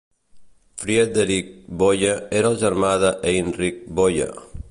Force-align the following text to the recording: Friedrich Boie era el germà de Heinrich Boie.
Friedrich 0.83 1.51
Boie 1.83 2.15
era 2.41 2.51
el 2.53 2.59
germà 2.63 2.91
de 3.05 3.13
Heinrich 3.33 3.87
Boie. 4.01 4.31